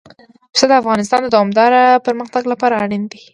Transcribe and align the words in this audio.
پسه 0.53 0.65
د 0.69 0.73
افغانستان 0.81 1.19
د 1.23 1.27
دوامداره 1.35 1.81
پرمختګ 2.05 2.43
لپاره 2.51 2.79
اړین 2.83 3.03
دي. 3.11 3.21